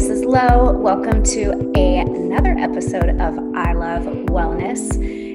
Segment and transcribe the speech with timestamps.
[0.00, 0.72] this is Lo.
[0.72, 4.88] Welcome to a, another episode of I Love Wellness.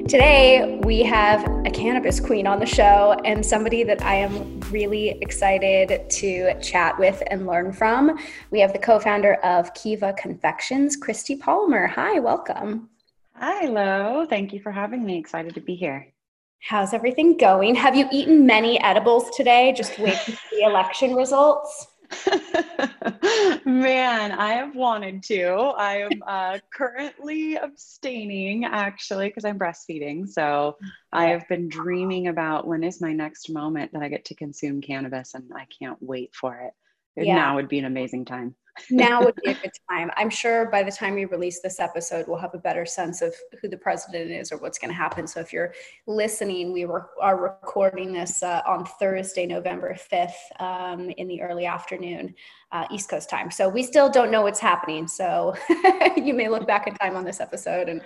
[0.08, 5.10] Today, we have a cannabis queen on the show and somebody that I am really
[5.22, 8.18] excited to chat with and learn from.
[8.50, 11.86] We have the co founder of Kiva Confections, Kristi Palmer.
[11.86, 12.88] Hi, welcome.
[13.36, 14.26] Hi, Lo.
[14.28, 15.16] Thank you for having me.
[15.16, 16.12] Excited to be here.
[16.58, 17.76] How's everything going?
[17.76, 19.72] Have you eaten many edibles today?
[19.76, 21.86] Just waiting for the election results?
[23.64, 25.46] Man, I have wanted to.
[25.76, 30.28] I am uh, currently abstaining actually because I'm breastfeeding.
[30.28, 30.76] So
[31.12, 34.80] I have been dreaming about when is my next moment that I get to consume
[34.80, 36.72] cannabis, and I can't wait for it.
[37.16, 37.36] Yeah.
[37.36, 38.54] Now would be an amazing time
[38.90, 40.10] now would be a good time.
[40.16, 43.34] I'm sure by the time we release this episode, we'll have a better sense of
[43.60, 45.26] who the president is or what's going to happen.
[45.26, 45.72] So if you're
[46.06, 51.66] listening, we were, are recording this uh, on Thursday, November 5th um, in the early
[51.66, 52.34] afternoon,
[52.72, 53.50] uh, East Coast time.
[53.50, 55.08] So we still don't know what's happening.
[55.08, 55.54] So
[56.16, 58.02] you may look back in time on this episode and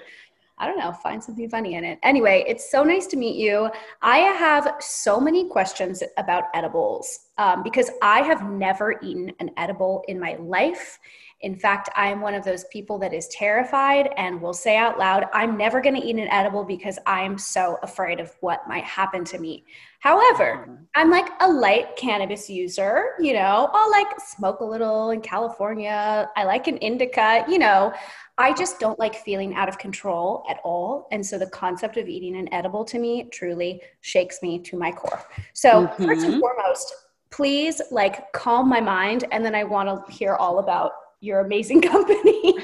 [0.61, 1.99] I don't know, find something funny in it.
[2.03, 3.71] Anyway, it's so nice to meet you.
[4.03, 10.05] I have so many questions about edibles um, because I have never eaten an edible
[10.07, 10.99] in my life.
[11.43, 15.25] In fact, I'm one of those people that is terrified and will say out loud,
[15.33, 19.25] I'm never going to eat an edible because I'm so afraid of what might happen
[19.25, 19.65] to me.
[20.01, 20.85] However, mm-hmm.
[20.95, 26.29] I'm like a light cannabis user, you know, I'll like smoke a little in California.
[26.37, 27.93] I like an indica, you know.
[28.37, 31.09] I just don't like feeling out of control at all.
[31.13, 34.91] And so the concept of eating an edible to me truly shakes me to my
[34.91, 35.23] core.
[35.53, 36.05] So, mm-hmm.
[36.05, 36.95] first and foremost,
[37.31, 39.25] please like calm my mind.
[39.31, 42.55] And then I want to hear all about your amazing company.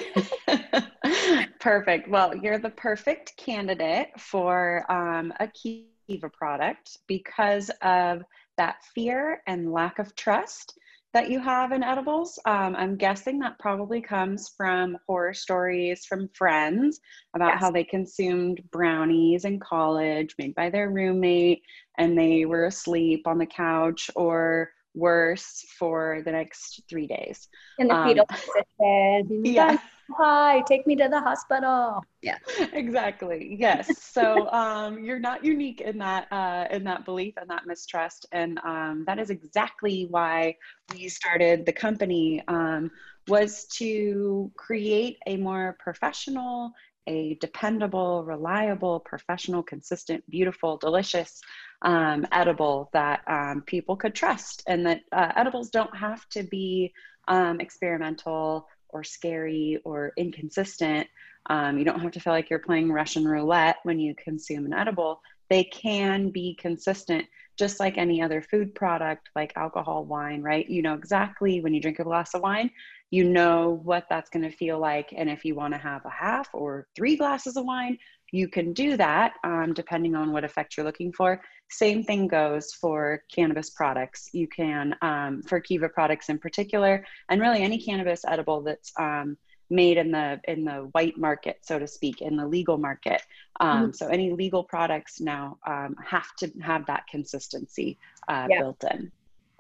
[1.61, 2.09] perfect.
[2.09, 8.23] Well, you're the perfect candidate for um, a Kiva product because of
[8.57, 10.79] that fear and lack of trust
[11.17, 12.39] that you have in edibles.
[12.44, 17.00] Um, I'm guessing that probably comes from horror stories from friends
[17.34, 17.61] about yes.
[17.61, 21.62] how they consumed brownies in college made by their roommate
[21.97, 27.49] and they were asleep on the couch or worse for the next three days.
[27.79, 28.65] In the um, fetal position.
[29.45, 29.79] Yeah.
[30.19, 32.05] Hi, take me to the hospital.
[32.23, 32.39] Yeah.
[32.73, 33.56] Exactly.
[33.59, 34.03] Yes.
[34.03, 38.59] So um, you're not unique in that uh, in that belief and that mistrust, and
[38.65, 40.56] um, that is exactly why
[40.93, 42.43] we started the company.
[42.49, 42.91] Um,
[43.29, 46.73] was to create a more professional
[47.06, 51.41] a dependable, reliable, professional, consistent, beautiful, delicious
[51.82, 56.92] um, edible that um, people could trust, and that uh, edibles don't have to be
[57.28, 61.06] um, experimental or scary or inconsistent.
[61.48, 64.72] Um, you don't have to feel like you're playing Russian roulette when you consume an
[64.72, 65.20] edible.
[65.48, 67.26] They can be consistent,
[67.56, 70.69] just like any other food product, like alcohol, wine, right?
[70.69, 72.70] You know exactly when you drink a glass of wine,
[73.10, 75.12] you know what that's going to feel like.
[75.16, 77.98] And if you want to have a half or three glasses of wine,
[78.32, 81.41] you can do that um, depending on what effect you're looking for.
[81.70, 84.31] Same thing goes for cannabis products.
[84.32, 89.37] You can, um, for Kiva products in particular, and really any cannabis edible that's um,
[89.69, 93.22] made in the in the white market, so to speak, in the legal market.
[93.60, 93.92] Um, mm-hmm.
[93.92, 97.98] So any legal products now um, have to have that consistency
[98.28, 98.60] uh, yeah.
[98.60, 99.10] built in.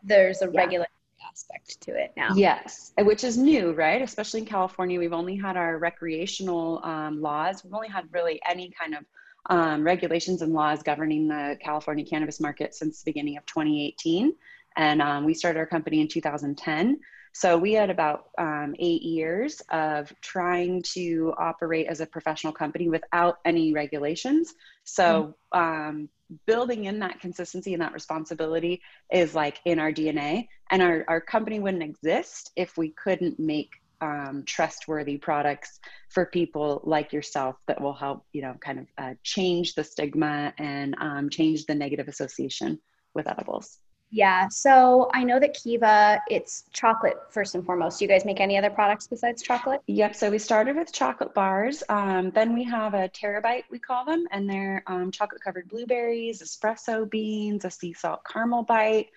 [0.02, 0.60] There's a yeah.
[0.60, 0.86] regular
[1.30, 2.30] aspect to it now.
[2.34, 4.02] Yes, which is new, right?
[4.02, 7.64] Especially in California, we've only had our recreational um, laws.
[7.64, 9.04] We've only had really any kind of
[9.48, 14.34] um, regulations and laws governing the California cannabis market since the beginning of 2018.
[14.76, 17.00] And um, we started our company in 2010.
[17.38, 22.88] So we had about um, eight years of trying to operate as a professional company
[22.88, 24.54] without any regulations.
[24.84, 25.58] So mm.
[25.58, 26.08] um,
[26.46, 28.80] building in that consistency and that responsibility
[29.12, 30.48] is like in our DNA.
[30.70, 33.68] And our, our company wouldn't exist if we couldn't make
[34.00, 39.14] um, trustworthy products for people like yourself that will help, you know, kind of uh,
[39.22, 42.78] change the stigma and um, change the negative association
[43.14, 43.76] with edibles.
[44.10, 44.48] Yeah.
[44.48, 47.98] So I know that Kiva, it's chocolate first and foremost.
[47.98, 49.82] Do you guys make any other products besides chocolate?
[49.86, 50.14] Yep.
[50.14, 51.82] So we started with chocolate bars.
[51.88, 55.68] Um, then we have a Terra Bite, we call them, and they're um, chocolate covered
[55.68, 59.08] blueberries, espresso beans, a sea salt caramel bite.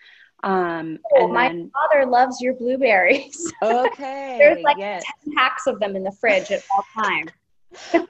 [0.42, 3.54] Um, oh, my then, father loves your blueberries.
[3.62, 4.38] Okay.
[4.40, 5.04] There's like yes.
[5.26, 7.30] 10 packs of them in the fridge at all times.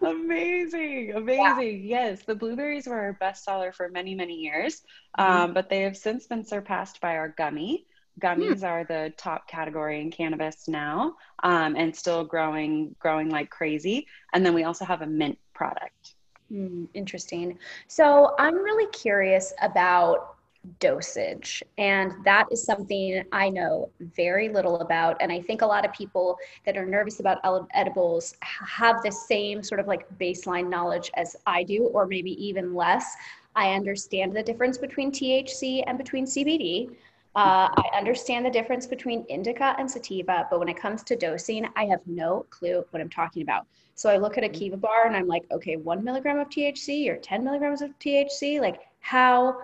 [0.02, 2.08] Amazing amazing yeah.
[2.10, 4.82] yes the blueberries were our best seller for many many years
[5.18, 5.42] mm-hmm.
[5.42, 7.86] um, but they have since been surpassed by our gummy
[8.22, 8.68] gummies mm.
[8.68, 14.46] are the top category in cannabis now um, and still growing growing like crazy and
[14.46, 16.16] then we also have a mint product
[16.52, 17.58] mm, interesting
[17.88, 20.36] so i'm really curious about
[20.80, 21.64] dosage.
[21.78, 25.18] And that is something I know very little about.
[25.22, 27.40] And I think a lot of people that are nervous about
[27.74, 32.74] edibles have the same sort of like baseline knowledge as I do, or maybe even
[32.74, 33.16] less.
[33.56, 36.90] I understand the difference between THC and between CBD.
[37.36, 41.68] Uh, I understand the difference between indica and sativa, but when it comes to dosing,
[41.76, 43.66] I have no clue what I'm talking about.
[43.96, 47.10] So I look at a Kiva bar and I'm like, okay, one milligram of THC
[47.10, 49.58] or 10 milligrams of THC, like how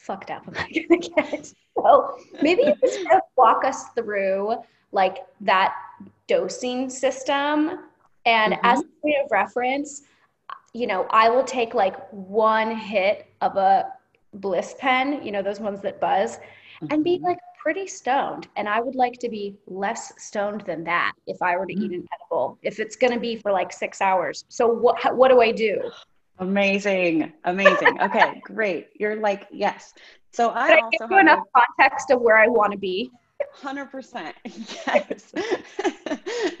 [0.00, 1.52] fucked up am I gonna get?
[1.76, 3.00] So maybe you just
[3.36, 4.56] walk us through
[4.92, 5.74] like that
[6.26, 7.80] dosing system.
[8.26, 8.66] And mm-hmm.
[8.66, 10.02] as a point of reference,
[10.72, 13.92] you know, I will take like one hit of a
[14.34, 16.86] bliss pen, you know, those ones that buzz, mm-hmm.
[16.90, 17.26] and be mm-hmm.
[17.26, 18.48] like pretty stoned.
[18.56, 21.84] And I would like to be less stoned than that if I were to mm-hmm.
[21.84, 24.44] eat an edible, if it's going to be for like six hours.
[24.48, 25.90] So what, what do I do?
[26.40, 27.32] Amazing.
[27.44, 28.00] Amazing.
[28.00, 28.88] Okay, great.
[28.98, 29.92] You're like, yes.
[30.32, 33.10] So I also give you enough a, context of where I want to be.
[33.62, 34.32] 100%.
[34.86, 35.32] Yes.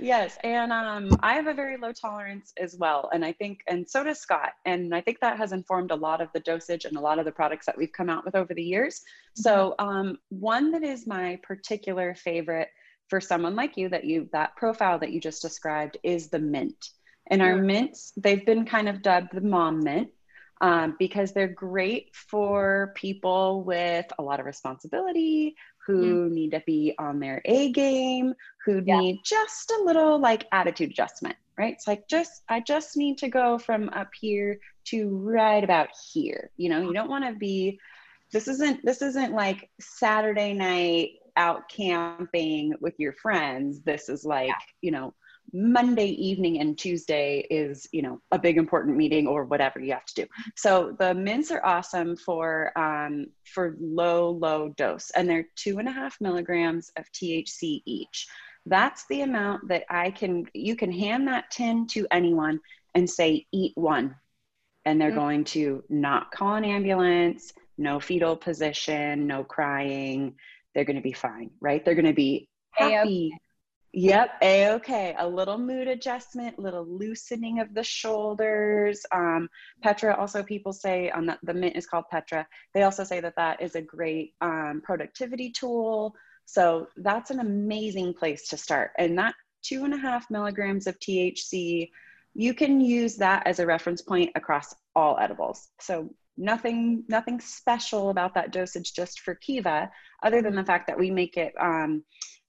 [0.00, 0.38] yes.
[0.44, 3.10] And um, I have a very low tolerance as well.
[3.12, 4.52] And I think, and so does Scott.
[4.64, 7.24] And I think that has informed a lot of the dosage and a lot of
[7.24, 9.02] the products that we've come out with over the years.
[9.34, 9.88] So mm-hmm.
[9.88, 12.68] um, one that is my particular favorite
[13.08, 16.90] for someone like you that you, that profile that you just described is the mint.
[17.30, 20.10] And our mints, they've been kind of dubbed the mom mint
[20.60, 25.54] um, because they're great for people with a lot of responsibility,
[25.86, 26.32] who mm.
[26.32, 28.34] need to be on their A game,
[28.64, 28.98] who yeah.
[28.98, 31.74] need just a little like attitude adjustment, right?
[31.74, 36.50] It's like just, I just need to go from up here to right about here.
[36.56, 37.78] You know, you don't want to be,
[38.32, 43.80] this isn't, this isn't like Saturday night out camping with your friends.
[43.80, 44.54] This is like, yeah.
[44.82, 45.14] you know,
[45.52, 50.04] Monday evening and Tuesday is, you know, a big important meeting or whatever you have
[50.06, 50.26] to do.
[50.56, 55.88] So the mints are awesome for um, for low, low dose, and they're two and
[55.88, 58.26] a half milligrams of THC each.
[58.66, 60.46] That's the amount that I can.
[60.54, 62.60] You can hand that tin to anyone
[62.94, 64.16] and say, "Eat one,"
[64.84, 65.18] and they're mm-hmm.
[65.18, 70.34] going to not call an ambulance, no fetal position, no crying.
[70.74, 71.84] They're going to be fine, right?
[71.84, 73.32] They're going to be happy.
[73.92, 75.16] Yep, a okay.
[75.18, 79.04] A little mood adjustment, little loosening of the shoulders.
[79.10, 79.48] Um,
[79.82, 82.46] Petra also people say on the, the mint is called Petra.
[82.72, 86.14] They also say that that is a great um, productivity tool.
[86.44, 88.92] So that's an amazing place to start.
[88.96, 91.90] And that two and a half milligrams of THC,
[92.34, 95.68] you can use that as a reference point across all edibles.
[95.80, 99.90] So nothing nothing special about that dosage just for Kiva,
[100.22, 101.52] other than the fact that we make it.
[101.60, 102.02] Um,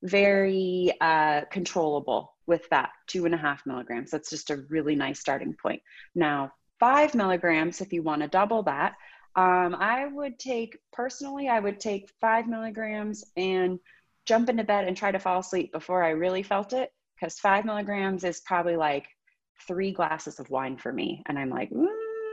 [0.04, 4.12] very uh, controllable with that two and a half milligrams.
[4.12, 5.82] That's just a really nice starting point.
[6.16, 8.96] Now, five milligrams, if you want to double that,
[9.36, 13.80] um, I would take, personally, I would take five milligrams and
[14.26, 16.92] jump into bed and try to fall asleep before I really felt it.
[17.16, 19.06] Because five milligrams is probably like
[19.68, 21.22] three glasses of wine for me.
[21.28, 21.86] And I'm like, mm,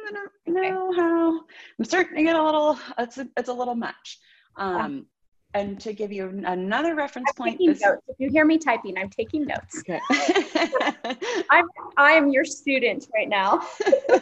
[0.08, 1.40] I don't know how.
[1.78, 4.18] I'm starting to get a little, it's a, it's a little much.
[4.56, 5.06] Um,
[5.54, 7.80] and to give you another reference I'm point this...
[7.80, 8.02] notes.
[8.08, 10.00] if you hear me typing i'm taking notes okay.
[11.50, 11.66] i'm
[11.96, 13.66] i'm your student right now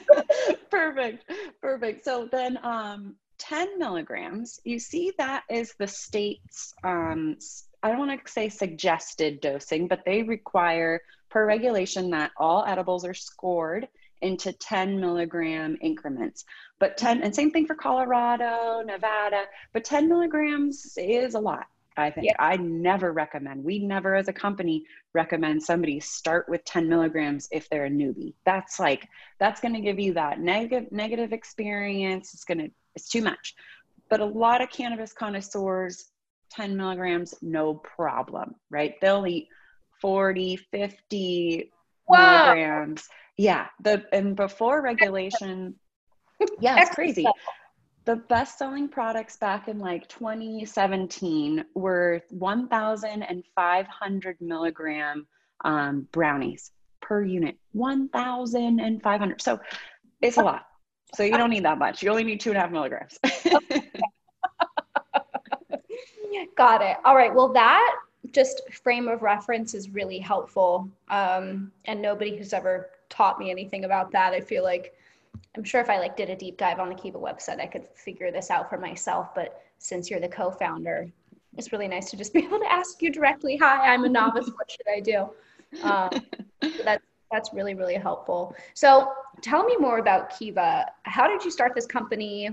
[0.70, 1.30] perfect
[1.60, 7.36] perfect so then um 10 milligrams you see that is the state's um
[7.82, 13.04] i don't want to say suggested dosing but they require per regulation that all edibles
[13.04, 13.88] are scored
[14.22, 16.44] into 10 milligram increments.
[16.78, 21.66] But 10, and same thing for Colorado, Nevada, but 10 milligrams is a lot.
[21.98, 22.36] I think yeah.
[22.38, 27.70] I never recommend, we never as a company recommend somebody start with 10 milligrams if
[27.70, 28.34] they're a newbie.
[28.44, 29.08] That's like,
[29.38, 32.34] that's going to give you that negative, negative experience.
[32.34, 33.54] It's going to, it's too much.
[34.10, 36.10] But a lot of cannabis connoisseurs,
[36.50, 38.94] 10 milligrams, no problem, right?
[39.00, 39.48] They'll eat
[40.00, 41.72] 40, 50
[42.08, 45.74] milligrams yeah the and before regulation
[46.60, 47.26] yeah it's crazy.
[48.04, 55.26] the best selling products back in like 2017 were 1500 milligram
[55.64, 57.56] um, brownies per unit.
[57.72, 59.58] 1500 so
[60.22, 60.66] it's a lot.
[61.14, 62.02] So you don't need that much.
[62.02, 63.18] You only need two and a half milligrams.
[66.56, 66.96] Got it.
[67.04, 67.34] All right.
[67.34, 67.96] Well that
[68.32, 70.88] just frame of reference is really helpful.
[71.08, 74.32] Um, and nobody who's ever taught me anything about that.
[74.32, 74.94] I feel like
[75.56, 77.86] I'm sure if I like did a deep dive on the Kiva website, I could
[77.94, 79.34] figure this out for myself.
[79.34, 81.10] But since you're the co-founder,
[81.56, 83.56] it's really nice to just be able to ask you directly.
[83.56, 84.50] Hi, I'm a novice.
[84.56, 85.30] what should I do?
[85.82, 86.10] Um,
[86.62, 88.54] so that's that's really really helpful.
[88.74, 90.86] So tell me more about Kiva.
[91.02, 92.50] How did you start this company?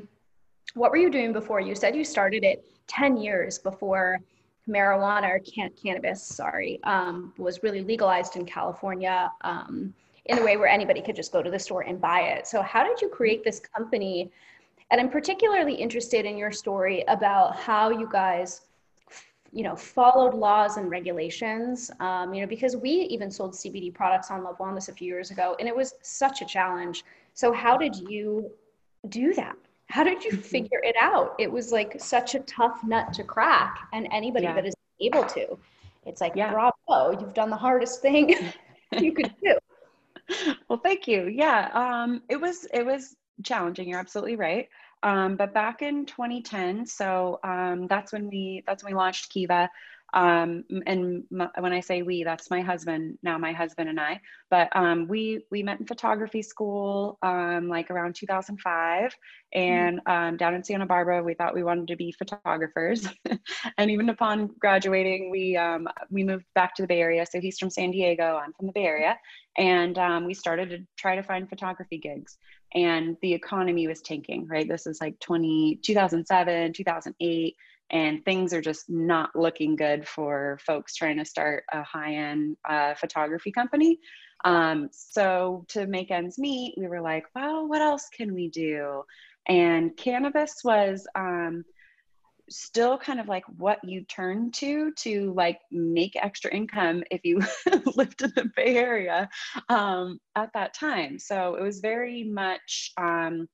[0.73, 1.59] what were you doing before?
[1.59, 4.19] You said you started it 10 years before
[4.67, 9.93] marijuana or can- cannabis, sorry, um, was really legalized in California um,
[10.25, 12.47] in a way where anybody could just go to the store and buy it.
[12.47, 14.31] So, how did you create this company?
[14.91, 18.61] And I'm particularly interested in your story about how you guys
[19.53, 24.31] you know followed laws and regulations um, you know because we even sold cbd products
[24.31, 27.03] on love wellness a few years ago and it was such a challenge
[27.35, 28.49] so how did you
[29.09, 29.55] do that
[29.89, 30.41] how did you mm-hmm.
[30.41, 34.55] figure it out it was like such a tough nut to crack and anybody yeah.
[34.55, 35.55] that is able to
[36.05, 36.51] it's like yeah.
[36.51, 38.35] bravo you've done the hardest thing
[38.99, 39.55] you could do
[40.69, 44.69] well thank you yeah um, it was it was challenging you're absolutely right
[45.03, 49.69] um, but back in 2010, so um, that's when we that's when we launched Kiva.
[50.13, 54.21] Um, and my, when I say we, that's my husband now, my husband and I.
[54.49, 59.59] But um, we we met in photography school um, like around 2005, mm-hmm.
[59.59, 63.07] and um, down in Santa Barbara, we thought we wanted to be photographers.
[63.77, 65.59] and even upon graduating, we
[66.09, 67.25] we moved back to the Bay Area.
[67.25, 69.17] So he's from San Diego, I'm from the Bay Area,
[69.57, 72.37] and we started to try to find photography gigs
[72.73, 74.67] and the economy was tanking, right?
[74.67, 77.55] This is like 20, 2007, 2008,
[77.89, 82.57] and things are just not looking good for folks trying to start a high end
[82.67, 83.99] uh, photography company.
[84.45, 89.03] Um, so to make ends meet, we were like, well, what else can we do?
[89.47, 91.63] And cannabis was, um,
[92.49, 97.39] still kind of like what you turn to to like make extra income if you
[97.95, 99.29] lived in the Bay Area
[99.69, 101.17] um, at that time.
[101.19, 103.47] So it was very much um,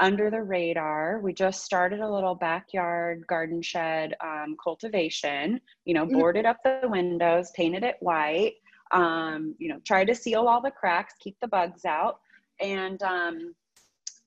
[0.00, 1.20] under the radar.
[1.20, 6.18] We just started a little backyard garden shed um, cultivation, you know, mm-hmm.
[6.18, 8.54] boarded up the windows, painted it white,
[8.92, 12.20] um, you know, tried to seal all the cracks, keep the bugs out.
[12.60, 13.54] And um,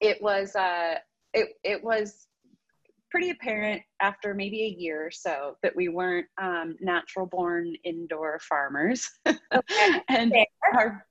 [0.01, 0.95] it was, uh,
[1.33, 2.27] it, it was
[3.09, 8.39] pretty apparent after maybe a year or so that we weren't um, natural born indoor
[8.39, 9.09] farmers.
[10.09, 10.33] and
[10.73, 11.05] our,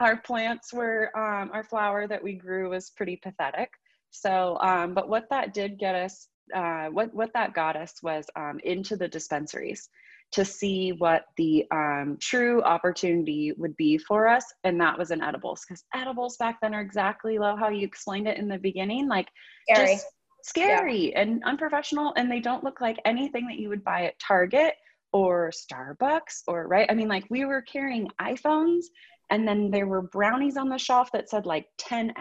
[0.00, 3.70] our plants were, um, our flower that we grew was pretty pathetic.
[4.10, 8.26] So, um, but what that did get us, uh, what, what that got us was
[8.36, 9.88] um, into the dispensaries
[10.32, 14.44] to see what the um, true opportunity would be for us.
[14.64, 18.38] And that was in edibles because edibles back then are exactly how you explained it
[18.38, 19.08] in the beginning.
[19.08, 19.28] Like
[19.70, 19.94] Scary.
[19.94, 20.06] just
[20.42, 21.20] scary yeah.
[21.20, 24.74] and unprofessional and they don't look like anything that you would buy at Target
[25.12, 28.84] or Starbucks or right I mean like we were carrying iPhones
[29.30, 32.12] and then there were brownies on the shelf that said like 10x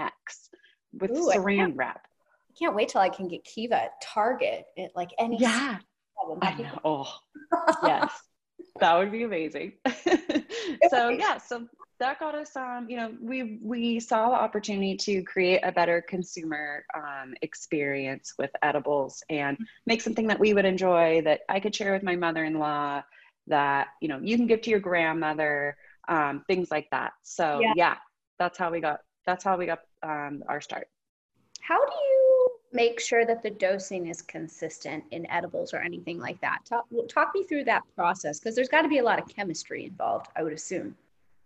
[1.00, 2.08] with Ooh, saran wrap.
[2.50, 5.78] I can't wait till I can get Kiva at Target at like any Yeah.
[6.42, 6.80] I know.
[6.84, 7.14] Oh,
[7.84, 8.12] yes.
[8.80, 9.74] That would be amazing.
[10.90, 11.68] so yeah, so
[12.00, 16.02] that got us um you know we we saw the opportunity to create a better
[16.02, 21.76] consumer um, experience with edibles and make something that we would enjoy that i could
[21.76, 23.02] share with my mother-in-law
[23.48, 25.76] that you know you can give to your grandmother
[26.08, 27.74] um, things like that so yeah.
[27.76, 27.96] yeah.
[28.40, 30.88] that's how we got that's how we got um, our start
[31.62, 36.40] how do you make sure that the dosing is consistent in edibles or anything like
[36.42, 39.28] that talk, talk me through that process because there's got to be a lot of
[39.28, 40.96] chemistry involved i would assume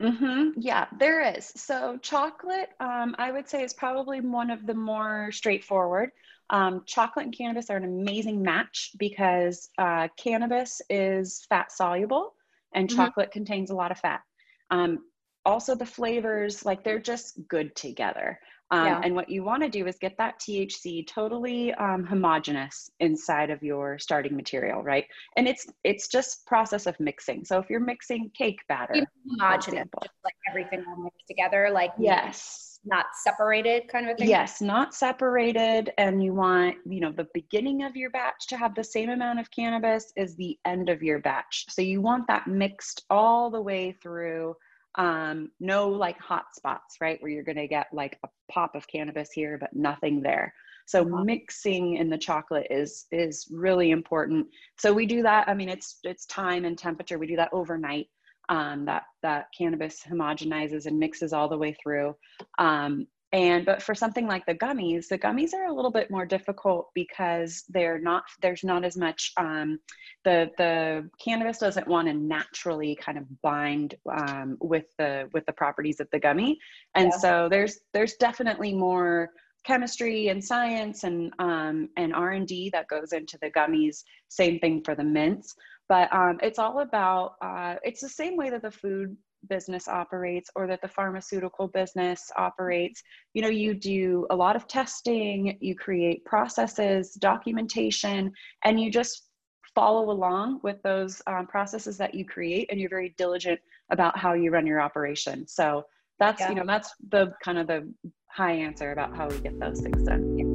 [0.02, 0.60] Mm-hmm.
[0.60, 1.52] Yeah, there is.
[1.56, 6.10] So, chocolate, um, I would say, is probably one of the more straightforward.
[6.50, 12.34] Um, chocolate and cannabis are an amazing match because uh, cannabis is fat soluble
[12.74, 12.98] and mm-hmm.
[12.98, 14.22] chocolate contains a lot of fat.
[14.70, 15.00] Um,
[15.46, 18.40] also, the flavors, like they're just good together.
[18.72, 19.02] Um, yeah.
[19.04, 23.62] And what you want to do is get that THC totally um, homogenous inside of
[23.62, 25.06] your starting material, right?
[25.36, 27.44] And it's it's just process of mixing.
[27.44, 29.90] So if you're mixing cake batter, homogenous,
[30.24, 34.30] like everything all mixed together, like yes, not separated, kind of a thing.
[34.30, 38.74] Yes, not separated, and you want you know the beginning of your batch to have
[38.74, 41.66] the same amount of cannabis as the end of your batch.
[41.68, 44.56] So you want that mixed all the way through
[44.96, 47.22] um, no like hot spots, right?
[47.22, 50.54] Where you're going to get like a pop of cannabis here, but nothing there.
[50.86, 54.48] So mixing in the chocolate is is really important.
[54.78, 55.48] So we do that.
[55.48, 57.18] I mean, it's it's time and temperature.
[57.18, 58.08] We do that overnight.
[58.50, 62.16] Um, that that cannabis homogenizes and mixes all the way through.
[62.60, 66.26] Um, and but for something like the gummies the gummies are a little bit more
[66.26, 69.80] difficult because they're not there's not as much um,
[70.24, 75.54] the the cannabis doesn't want to naturally kind of bind um, with the with the
[75.54, 76.60] properties of the gummy.
[76.96, 77.18] And yeah.
[77.18, 79.30] so there's there's definitely more
[79.64, 84.04] chemistry and science and um, and r&d that goes into the gummies.
[84.28, 85.56] Same thing for the mints.
[85.90, 89.18] But um, it's all about uh, it's the same way that the food
[89.50, 93.02] business operates or that the pharmaceutical business operates
[93.34, 98.32] you know you do a lot of testing you create processes documentation
[98.64, 99.28] and you just
[99.74, 103.60] follow along with those um, processes that you create and you're very diligent
[103.92, 105.48] about how you run your operation.
[105.48, 105.86] So
[106.20, 106.50] that's yeah.
[106.50, 107.92] you know that's the kind of the
[108.28, 110.51] high answer about how we get those things done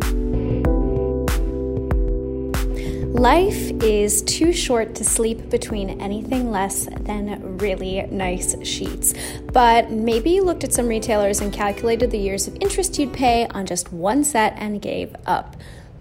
[3.17, 9.15] Life is too short to sleep between anything less than really nice sheets.
[9.55, 13.47] But maybe you looked at some retailers and calculated the years of interest you'd pay
[13.49, 15.57] on just one set and gave up.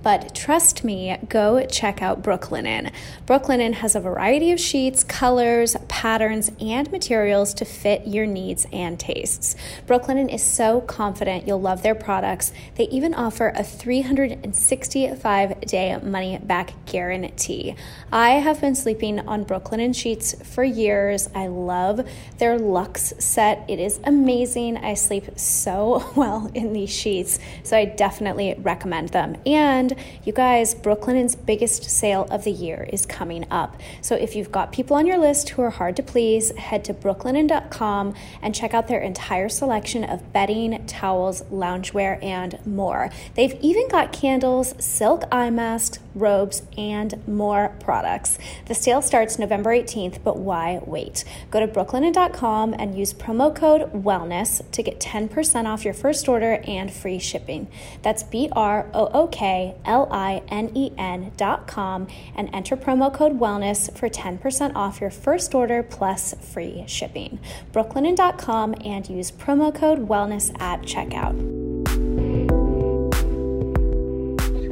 [0.05, 2.91] But trust me, go check out Brooklinen.
[3.25, 8.99] Brooklinen has a variety of sheets, colors, patterns, and materials to fit your needs and
[8.99, 9.55] tastes.
[9.87, 12.53] Brooklinen is so confident you'll love their products.
[12.75, 17.75] They even offer a 365 day money back guarantee.
[18.11, 21.29] I have been sleeping on Brooklinen sheets for years.
[21.33, 22.07] I love
[22.37, 24.77] their Luxe set, it is amazing.
[24.77, 29.37] I sleep so well in these sheets, so I definitely recommend them.
[29.47, 33.79] And you guys, Brooklinen's biggest sale of the year is coming up.
[34.01, 36.93] So if you've got people on your list who are hard to please, head to
[36.93, 43.09] brooklinen.com and check out their entire selection of bedding, towels, loungewear, and more.
[43.35, 48.37] They've even got candles, silk eye masks, robes, and more products.
[48.65, 51.23] The sale starts November 18th, but why wait?
[51.51, 56.61] Go to brooklinen.com and use promo code WELLNESS to get 10% off your first order
[56.67, 57.67] and free shipping.
[58.01, 62.77] That's B R O O K L I N E N dot com and enter
[62.77, 67.39] promo code WELLNESS for 10% off your first order plus free shipping.
[67.71, 71.35] brooklinen.com and com and use promo code WELLNESS at checkout.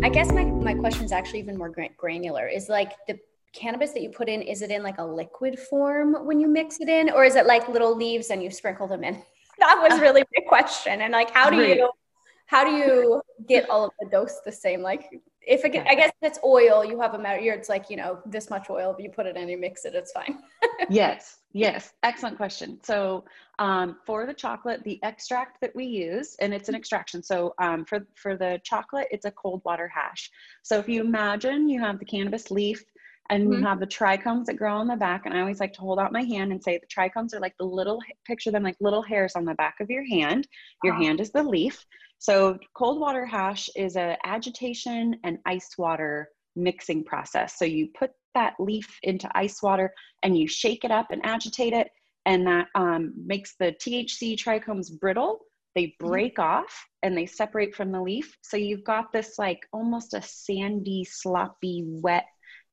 [0.04, 2.48] I guess my, my question is actually even more granular.
[2.48, 3.18] Is like the
[3.54, 6.80] cannabis that you put in, is it in like a liquid form when you mix
[6.80, 9.22] it in, or is it like little leaves and you sprinkle them in?
[9.60, 11.02] That was really my question.
[11.02, 11.90] And like, how do you
[12.54, 14.82] how do you get all of the dose the same?
[14.82, 15.10] Like,
[15.42, 17.40] if it, I guess if it's oil, you have a matter.
[17.42, 18.96] It's like you know this much oil.
[18.96, 20.38] If you put it in, you mix it, it's fine.
[20.90, 22.80] yes, yes, excellent question.
[22.84, 23.26] So
[23.58, 27.24] um, for the chocolate, the extract that we use, and it's an extraction.
[27.24, 30.30] So um, for for the chocolate, it's a cold water hash.
[30.62, 32.84] So if you imagine you have the cannabis leaf.
[33.30, 33.54] And mm-hmm.
[33.54, 35.26] you have the trichomes that grow on the back.
[35.26, 37.56] And I always like to hold out my hand and say the trichomes are like
[37.58, 40.46] the little, picture them like little hairs on the back of your hand.
[40.84, 41.86] Your hand is the leaf.
[42.24, 47.60] So cold water hash is an agitation and ice water mixing process.
[47.60, 51.74] So you put that leaf into ice water and you shake it up and agitate
[51.74, 51.90] it,
[52.26, 55.40] and that um, makes the THC trichomes brittle.
[55.76, 56.08] They mm-hmm.
[56.08, 56.60] break mm-hmm.
[56.60, 58.38] off and they separate from the leaf.
[58.42, 62.28] So you've got this like almost a sandy, sloppy, wet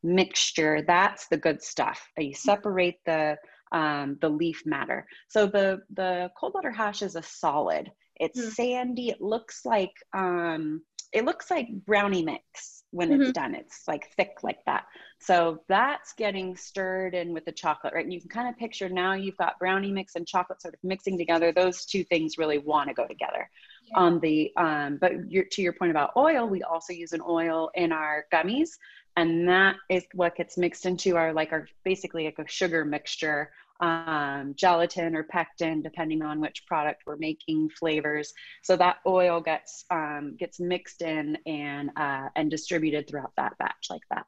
[0.05, 0.85] mixture.
[0.87, 2.01] That's the good stuff.
[2.17, 3.37] You separate the
[3.73, 5.09] um, the leaf matter.
[5.27, 7.91] So the the cold water hash is a solid.
[8.21, 8.51] It's mm-hmm.
[8.51, 9.09] sandy.
[9.09, 13.23] It looks like um, it looks like brownie mix when mm-hmm.
[13.23, 13.55] it's done.
[13.55, 14.85] It's like thick like that.
[15.21, 18.05] So that's getting stirred in with the chocolate, right?
[18.05, 20.81] And you can kind of picture now you've got brownie mix and chocolate sort of
[20.83, 21.51] mixing together.
[21.51, 23.49] Those two things really want to go together.
[23.89, 23.99] Yeah.
[23.99, 27.91] On the um, but to your point about oil, we also use an oil in
[27.91, 28.71] our gummies,
[29.17, 33.51] and that is what gets mixed into our like our basically like a sugar mixture
[33.81, 38.33] um, gelatin or pectin, depending on which product we're making, flavors.
[38.63, 43.87] So that oil gets um, gets mixed in and uh, and distributed throughout that batch
[43.91, 44.27] like that.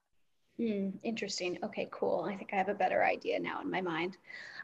[0.60, 1.58] Mm, interesting.
[1.62, 2.28] Okay, cool.
[2.30, 4.16] I think I have a better idea now in my mind.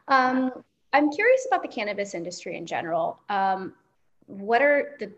[0.07, 0.51] Um,
[0.93, 3.19] I'm curious about the cannabis industry in general.
[3.29, 3.73] Um,
[4.25, 5.11] what are the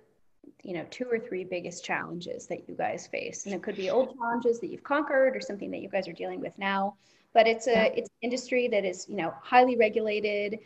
[0.63, 3.89] you know two or three biggest challenges that you guys face and it could be
[3.89, 6.95] old challenges that you've conquered or something that you guys are dealing with now
[7.33, 10.59] but it's a it's industry that is you know highly regulated.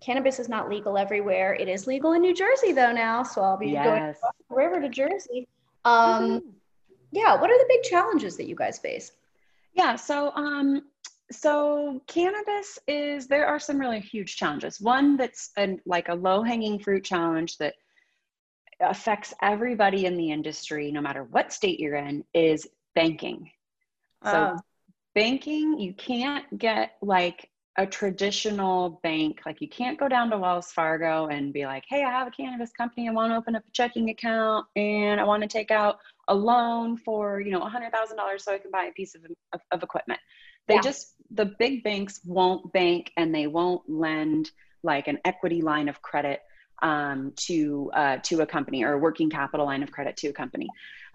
[0.00, 1.54] Cannabis is not legal everywhere.
[1.54, 3.84] It is legal in new jersey though now so i'll be yes.
[3.84, 5.48] going across the river to jersey.
[5.84, 6.48] Um, mm-hmm.
[7.12, 9.12] yeah what are the big challenges that you guys face?
[9.74, 10.82] Yeah so um
[11.30, 14.80] so cannabis is there are some really huge challenges.
[14.80, 17.74] One that's an, like a low hanging fruit challenge that
[18.80, 23.50] affects everybody in the industry no matter what state you're in is banking.
[24.24, 24.60] So um,
[25.14, 29.40] banking, you can't get like a traditional bank.
[29.46, 32.30] Like you can't go down to Wells Fargo and be like, hey, I have a
[32.30, 33.08] cannabis company.
[33.08, 35.98] I want to open up a checking account and I want to take out
[36.28, 39.22] a loan for, you know, $100,000 so I can buy a piece of,
[39.52, 40.20] of, of equipment.
[40.68, 40.82] They yeah.
[40.82, 44.50] just, the big banks won't bank and they won't lend
[44.82, 46.40] like an equity line of credit
[46.82, 50.32] um, to uh, to a company or a working capital line of credit to a
[50.32, 50.68] company.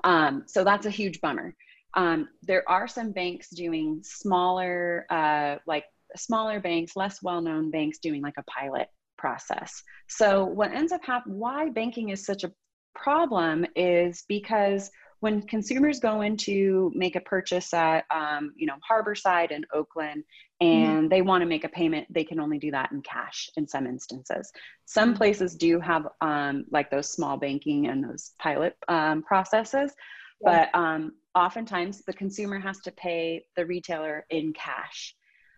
[0.04, 1.54] Um, so that's a huge bummer.
[1.94, 8.22] Um, there are some banks doing smaller, uh, like smaller banks, less well-known banks doing
[8.22, 9.82] like a pilot process.
[10.08, 12.52] So what ends up happening, why banking is such a
[12.96, 18.76] problem is because when consumers go in to make a purchase at um, you know
[18.90, 20.24] harborside and oakland
[20.62, 20.68] mm-hmm.
[20.68, 21.08] and mm-hmm.
[21.08, 23.86] they want to make a payment they can only do that in cash in some
[23.86, 24.52] instances
[24.86, 25.18] some mm-hmm.
[25.18, 29.94] places do have um, like those small banking and those pilot um, processes
[30.42, 30.68] yeah.
[30.74, 35.16] but um, oftentimes the consumer has to pay the retailer in cash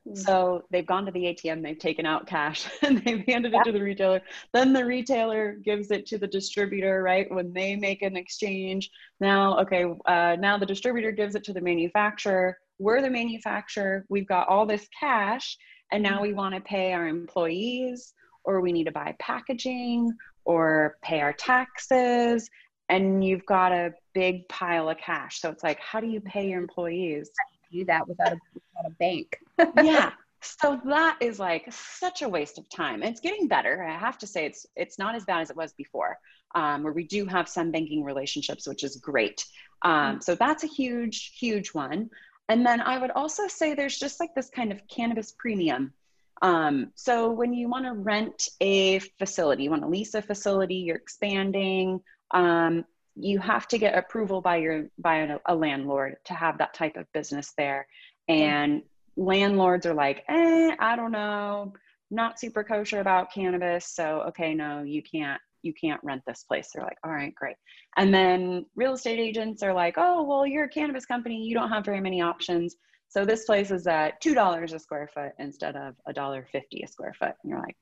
[0.07, 0.17] Mm.
[0.17, 3.61] So they've gone to the ATM, they've taken out cash and they've handed yeah.
[3.61, 4.21] it to the retailer.
[4.53, 7.29] Then the retailer gives it to the distributor, right?
[7.31, 8.89] When they make an exchange.
[9.19, 12.57] Now, okay, uh, now the distributor gives it to the manufacturer.
[12.79, 14.05] We're the manufacturer.
[14.09, 15.57] We've got all this cash,
[15.91, 18.13] and now we want to pay our employees,
[18.45, 20.11] or we need to buy packaging,
[20.45, 22.49] or pay our taxes.
[22.89, 25.39] And you've got a big pile of cash.
[25.39, 27.29] So it's like, how do you pay your employees?
[27.71, 29.39] do that without a, without a bank.
[29.83, 30.11] yeah.
[30.41, 33.03] So that is like such a waste of time.
[33.03, 33.83] It's getting better.
[33.83, 36.17] I have to say it's it's not as bad as it was before.
[36.55, 39.45] Um, where we do have some banking relationships, which is great.
[39.83, 40.21] Um, mm-hmm.
[40.21, 42.09] So that's a huge, huge one.
[42.47, 45.93] And then I would also say there's just like this kind of cannabis premium.
[46.41, 50.75] Um, so when you want to rent a facility, you want to lease a facility,
[50.75, 56.33] you're expanding, um, you have to get approval by your by a, a landlord to
[56.33, 57.87] have that type of business there.
[58.27, 58.83] And
[59.17, 61.73] landlords are like eh i don't know.
[62.11, 63.93] Not super kosher about cannabis.
[63.93, 66.69] So okay no you can't you can't rent this place.
[66.73, 67.57] They're like all right great.
[67.97, 71.43] And then real estate agents are like oh well you're a cannabis company.
[71.43, 72.75] You don't have very many options.
[73.09, 76.83] So this place is at two dollars a square foot instead of a dollar fifty
[76.83, 77.33] a square foot.
[77.43, 77.77] And you're like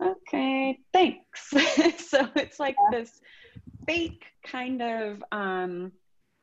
[0.00, 1.50] okay thanks
[2.08, 2.98] so it's like yeah.
[2.98, 3.20] this
[3.86, 5.92] fake kind of um,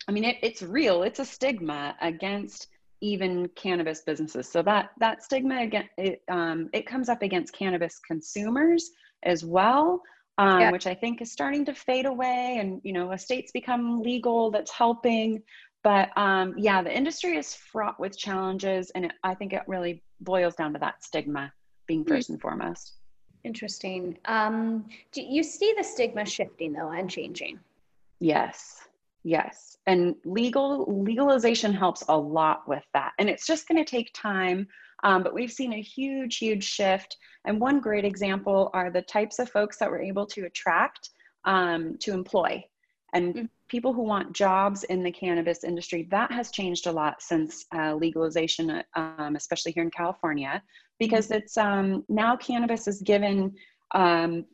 [0.08, 2.68] i mean it, it's real it's a stigma against
[3.02, 8.00] even cannabis businesses so that that stigma again it, um, it comes up against cannabis
[8.08, 8.92] consumers
[9.24, 10.02] as well
[10.38, 10.72] um, yeah.
[10.72, 14.50] which i think is starting to fade away and you know a state's become legal
[14.50, 15.42] that's helping
[15.84, 20.02] but um, yeah the industry is fraught with challenges and it, i think it really
[20.22, 21.52] boils down to that stigma
[21.88, 22.34] being 1st mm-hmm.
[22.34, 22.94] and foremost
[23.44, 24.18] Interesting.
[24.26, 27.60] Um, do you see the stigma shifting though and changing?
[28.20, 28.88] Yes.
[29.24, 29.78] Yes.
[29.86, 33.14] And legal legalization helps a lot with that.
[33.20, 34.68] And it's just going to take time.
[35.04, 37.18] Um, but we've seen a huge, huge shift.
[37.46, 41.10] And one great example are the types of folks that we're able to attract
[41.44, 42.64] um, to employ
[43.14, 43.46] and mm-hmm.
[43.68, 46.08] people who want jobs in the cannabis industry.
[46.12, 50.62] That has changed a lot since uh, legalization, um, especially here in California
[51.00, 53.54] because it's um, now cannabis is given
[53.94, 54.46] um,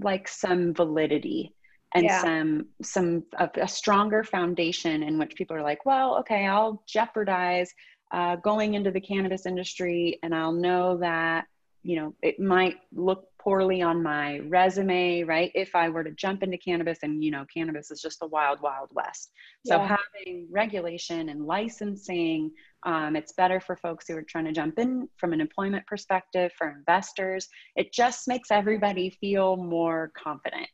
[0.00, 1.54] like some validity
[1.94, 2.20] and yeah.
[2.20, 7.70] some some a, a, stronger foundation in which people are like well okay i'll jeopardize
[8.12, 11.46] uh, going into the cannabis industry and i'll know that
[11.82, 15.50] you know it might look poorly on my resume right?
[15.54, 18.60] If i were to jump into cannabis and you know cannabis is just the wild
[18.60, 19.32] wild west.
[19.66, 19.96] So yeah.
[19.96, 22.50] having regulation and licensing
[22.84, 26.50] um, it's better for folks who are trying to jump in from an employment perspective
[26.58, 27.48] for investors.
[27.76, 30.66] It just makes everybody feel more confident.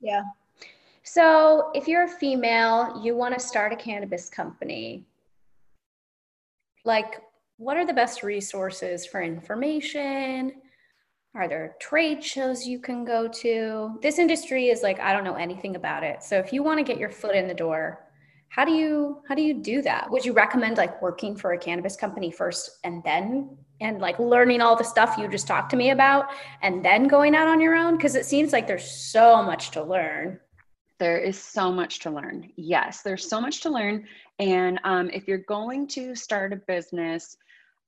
[0.00, 0.22] Yeah.
[1.02, 5.04] So if you're a female you want to start a cannabis company.
[6.84, 7.22] Like
[7.56, 10.52] what are the best resources for information?
[11.36, 13.98] Are there trade shows you can go to?
[14.00, 16.22] This industry is like I don't know anything about it.
[16.22, 18.06] So if you want to get your foot in the door,
[18.50, 20.08] how do you how do you do that?
[20.12, 24.60] Would you recommend like working for a cannabis company first and then and like learning
[24.60, 26.26] all the stuff you just talked to me about
[26.62, 29.82] and then going out on your own because it seems like there's so much to
[29.82, 30.38] learn.
[31.00, 32.52] There is so much to learn.
[32.54, 34.06] Yes, there's so much to learn.
[34.38, 37.36] And um, if you're going to start a business,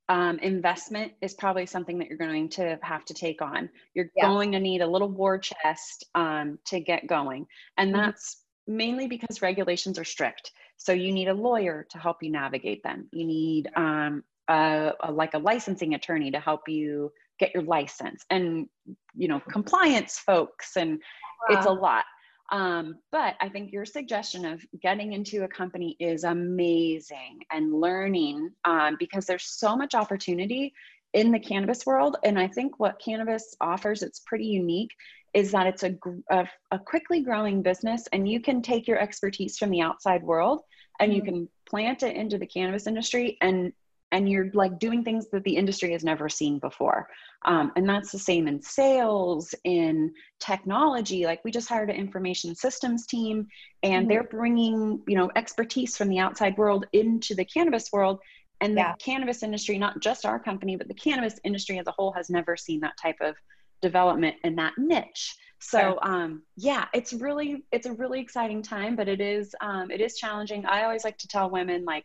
[0.09, 3.69] um, investment is probably something that you're going to have to take on.
[3.95, 4.27] You're yeah.
[4.27, 7.47] going to need a little war chest um, to get going.
[7.77, 8.03] And mm-hmm.
[8.03, 10.53] that's mainly because regulations are strict.
[10.77, 13.09] So you need a lawyer to help you navigate them.
[13.13, 18.25] You need um, a, a, like a licensing attorney to help you get your license
[18.31, 18.69] and,
[19.15, 20.77] you know, compliance folks.
[20.77, 21.01] And
[21.49, 21.57] wow.
[21.57, 22.05] it's a lot.
[22.51, 28.53] Um, but I think your suggestion of getting into a company is amazing and learning
[28.65, 30.73] um, because there's so much opportunity
[31.13, 32.17] in the cannabis world.
[32.25, 34.93] And I think what cannabis offers, it's pretty unique,
[35.35, 35.97] is that it's a,
[36.31, 40.63] a, a quickly growing business and you can take your expertise from the outside world
[41.01, 41.31] and you mm-hmm.
[41.31, 43.73] can plant it into the cannabis industry and
[44.17, 47.09] and you're like doing things that the industry has never seen before
[47.45, 52.55] um, and that's the same in sales in technology like we just hired an information
[52.55, 53.47] systems team
[53.83, 54.09] and mm-hmm.
[54.09, 58.19] they're bringing you know expertise from the outside world into the cannabis world
[58.63, 58.95] and the yeah.
[58.99, 62.57] cannabis industry not just our company but the cannabis industry as a whole has never
[62.57, 63.37] seen that type of
[63.83, 65.37] development in that niche.
[65.59, 70.01] So um, yeah, it's really it's a really exciting time, but it is um, it
[70.01, 70.67] is challenging.
[70.67, 72.05] I always like to tell women like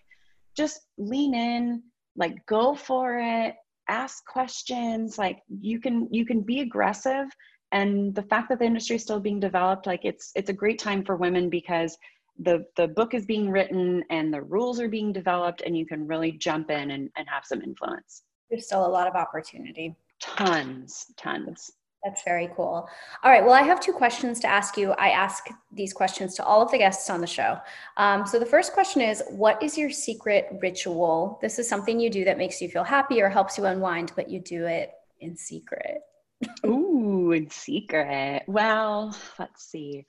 [0.56, 1.84] just lean in,
[2.16, 3.56] like go for it,
[3.88, 5.18] ask questions.
[5.18, 7.28] Like you can you can be aggressive,
[7.72, 10.80] and the fact that the industry is still being developed, like it's it's a great
[10.80, 11.98] time for women because
[12.40, 16.08] the the book is being written and the rules are being developed, and you can
[16.08, 18.24] really jump in and, and have some influence.
[18.50, 19.96] There's still a lot of opportunity.
[20.20, 21.72] Tons, tons.
[22.04, 22.90] That's very cool.
[23.24, 23.44] All right.
[23.44, 24.92] Well, I have two questions to ask you.
[24.94, 27.58] I ask these questions to all of the guests on the show.
[27.98, 31.38] Um, so the first question is What is your secret ritual?
[31.42, 34.30] This is something you do that makes you feel happy or helps you unwind, but
[34.30, 36.02] you do it in secret.
[36.66, 38.44] Ooh, in secret.
[38.48, 40.06] Well, let's see.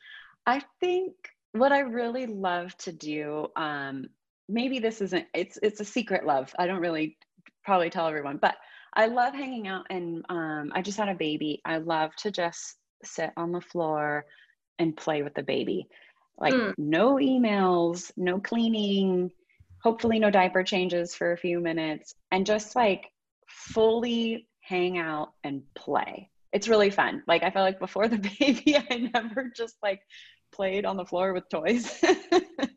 [0.47, 1.13] I think
[1.53, 4.07] what I really love to do, um,
[4.49, 6.55] maybe this isn't, it's, it's a secret love.
[6.59, 7.19] I don't really
[7.65, 8.57] probably tell everyone, but
[8.95, 11.61] I love hanging out and um, I just had a baby.
[11.65, 14.27] I love to just sit on the floor
[14.79, 15.89] and play with the baby.
[16.39, 16.75] Like mm.
[16.77, 19.31] no emails, no cleaning,
[19.83, 23.11] hopefully no diaper changes for a few minutes and just like
[23.49, 26.31] fully hang out and play.
[26.53, 27.23] It's really fun.
[27.27, 30.01] Like I felt like before the baby, I never just like
[30.53, 32.03] played on the floor with toys.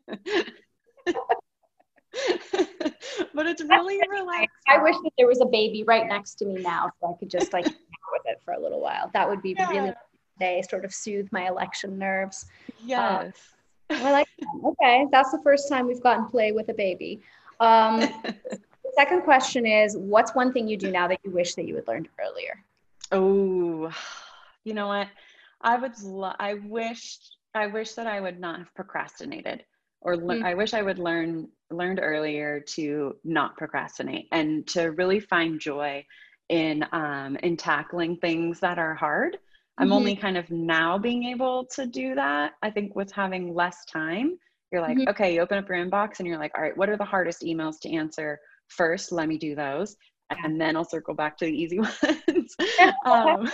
[3.36, 4.48] but it's really relaxing.
[4.66, 7.30] I wish that there was a baby right next to me now so I could
[7.30, 7.64] just like
[8.12, 9.10] with it for a little while.
[9.12, 9.70] That would be yeah.
[9.70, 9.92] really
[10.40, 12.46] day, sort of soothe my election nerves.
[12.82, 13.34] Yes.
[13.90, 14.68] Um, I like that.
[14.68, 17.20] Okay, that's the first time we've gotten play with a baby.
[17.60, 18.58] Um, the
[18.96, 21.86] second question is, what's one thing you do now that you wish that you had
[21.86, 22.64] learned earlier?
[23.12, 23.92] Oh,
[24.64, 25.08] you know what?
[25.60, 25.92] I would.
[26.02, 27.18] Lo- I wish.
[27.54, 29.64] I wish that I would not have procrastinated
[30.00, 30.44] or le- mm-hmm.
[30.44, 36.04] I wish I would learn learned earlier to not procrastinate and to really find joy
[36.48, 39.36] in um, in tackling things that are hard.
[39.78, 39.92] I'm mm-hmm.
[39.92, 42.52] only kind of now being able to do that.
[42.62, 44.38] I think with having less time,
[44.72, 45.08] you're like, mm-hmm.
[45.08, 47.42] okay, you open up your inbox and you're like, all right, what are the hardest
[47.42, 49.12] emails to answer first?
[49.12, 49.96] Let me do those.
[50.30, 51.78] And then I'll circle back to the easy
[52.28, 52.56] ones.
[53.06, 53.50] um,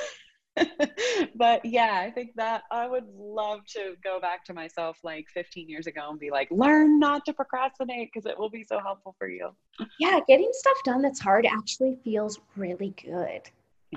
[1.34, 5.68] but yeah, I think that I would love to go back to myself like 15
[5.68, 9.14] years ago and be like, learn not to procrastinate because it will be so helpful
[9.18, 9.50] for you.
[9.98, 13.42] Yeah, getting stuff done that's hard actually feels really good.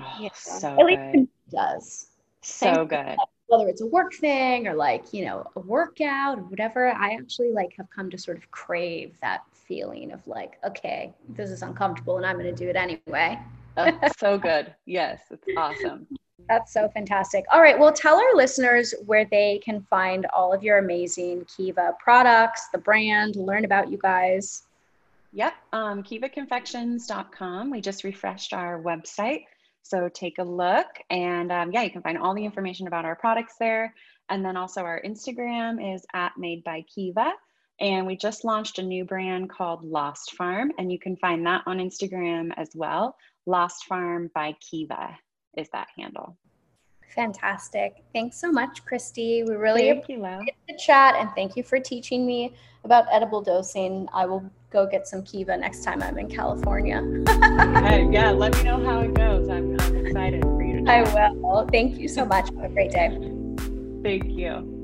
[0.00, 0.28] Oh, yeah.
[0.34, 2.06] So At least it does.
[2.42, 3.16] So Same good.
[3.48, 7.52] Whether it's a work thing or like, you know, a workout or whatever, I actually
[7.52, 12.16] like have come to sort of crave that feeling of like, okay, this is uncomfortable
[12.16, 13.38] and I'm going to do it anyway.
[13.76, 14.74] oh, so good.
[14.84, 16.08] Yes, it's awesome.
[16.48, 17.44] That's so fantastic.
[17.52, 17.78] All right.
[17.78, 22.78] Well, tell our listeners where they can find all of your amazing Kiva products, the
[22.78, 24.64] brand, learn about you guys.
[25.32, 25.54] Yep.
[25.72, 27.70] Um, KivaConfections.com.
[27.70, 29.44] We just refreshed our website.
[29.82, 30.86] So take a look.
[31.10, 33.94] And um, yeah, you can find all the information about our products there.
[34.28, 37.32] And then also our Instagram is at Made by Kiva.
[37.80, 40.72] And we just launched a new brand called Lost Farm.
[40.78, 43.16] And you can find that on Instagram as well.
[43.46, 45.18] Lost Farm by Kiva
[45.56, 46.36] is that handle.
[47.14, 48.04] Fantastic.
[48.12, 49.46] Thanks so much, Kristi.
[49.46, 52.52] We really thank appreciate the chat and thank you for teaching me
[52.84, 54.06] about edible dosing.
[54.12, 57.00] I will go get some Kiva next time I'm in California.
[57.86, 59.48] hey, yeah, let me know how it goes.
[59.48, 61.66] I'm, I'm excited for you to I will.
[61.72, 62.50] Thank you so much.
[62.56, 63.08] Have a great day.
[64.02, 64.75] Thank you.